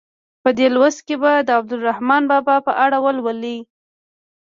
[0.43, 3.57] په دې لوست کې به د عبدالرحمان بابا په اړه ولولئ.